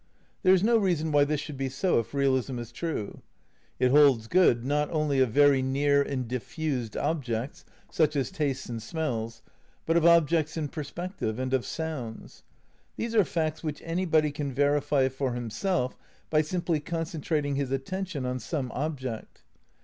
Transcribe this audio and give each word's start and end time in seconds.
There 0.41 0.55
is 0.55 0.63
no 0.63 0.77
reason 0.79 1.11
why 1.11 1.25
this 1.25 1.39
should 1.39 1.57
be 1.57 1.69
so 1.69 1.99
if 1.99 2.15
realism 2.15 2.57
is 2.57 2.71
true. 2.71 3.21
It 3.77 3.91
holds 3.91 4.25
good, 4.25 4.65
not 4.65 4.89
only 4.89 5.19
of 5.19 5.29
very 5.29 5.61
near 5.61 6.01
and 6.01 6.27
diffused 6.27 6.97
objects, 6.97 7.65
such 7.91 8.15
as 8.15 8.31
tastes 8.31 8.67
and 8.67 8.79
smeUs, 8.79 9.43
but 9.85 9.95
of 9.97 10.03
objects 10.03 10.57
in 10.57 10.69
i>er 10.69 10.83
spective, 10.83 11.37
and 11.37 11.53
of 11.53 11.67
sounds. 11.67 12.43
These 12.95 13.13
are 13.13 13.23
facts 13.23 13.63
which 13.63 13.79
anybody 13.85 14.31
can 14.31 14.51
verify 14.51 15.07
for 15.07 15.33
himself 15.33 15.95
by 16.31 16.41
simply 16.41 16.79
concentrating 16.79 17.55
his 17.55 17.71
at 17.71 17.85
tention 17.85 18.25
on 18.25 18.39
some 18.39 18.71
object. 18.71 19.43